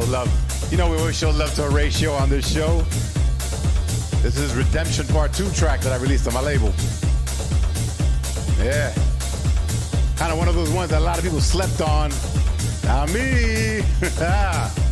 [0.00, 0.28] love.
[0.70, 2.80] You know, we always show love to Horatio on this show.
[4.22, 6.72] This is Redemption Part 2 track that I released on my label.
[8.58, 8.92] Yeah.
[10.16, 12.10] Kind of one of those ones that a lot of people slept on.
[12.84, 13.82] Not me.
[14.20, 14.83] Ah.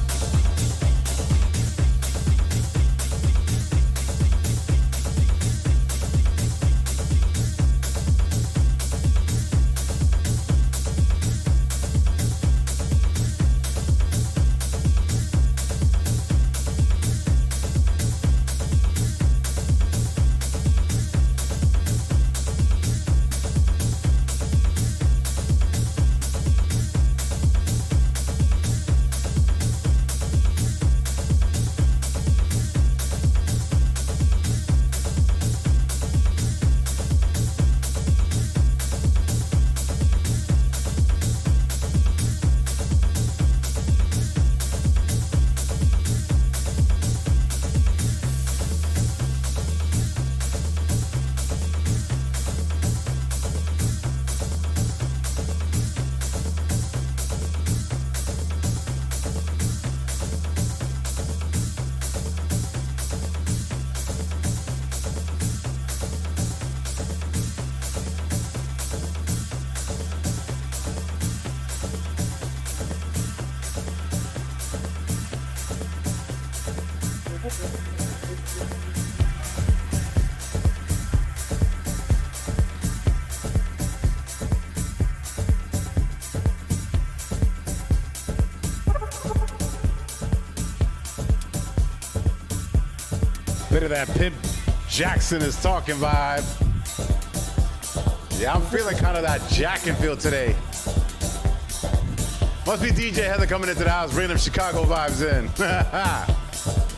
[77.42, 77.50] Bit
[93.82, 94.36] of that Pimp
[94.88, 96.44] Jackson is talking vibe.
[98.40, 100.54] Yeah, I'm feeling kind of that Jack and feel today.
[102.64, 105.48] Must be DJ Heather coming into the house, bringing them Chicago vibes in.